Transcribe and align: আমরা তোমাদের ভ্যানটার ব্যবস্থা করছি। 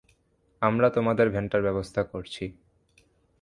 আমরা 0.61 0.87
তোমাদের 0.89 1.27
ভ্যানটার 1.29 1.61
ব্যবস্থা 1.61 2.01
করছি। 2.03 2.45